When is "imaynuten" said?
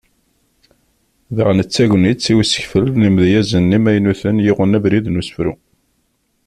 3.77-4.43